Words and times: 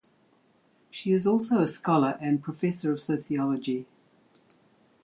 She 0.89 1.11
is 1.11 1.27
also 1.27 1.61
a 1.61 1.67
scholar 1.67 2.17
and 2.19 2.41
professor 2.41 2.91
of 2.91 3.03
sociology. 3.03 3.85